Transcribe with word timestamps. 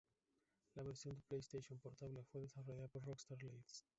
La 0.73 0.81
versión 0.81 1.13
de 1.13 1.21
PlayStation 1.21 1.77
Portable 1.77 2.23
fue 2.23 2.41
desarrollada 2.41 2.87
por 2.87 3.05
Rockstar 3.05 3.37
Leeds. 3.43 3.85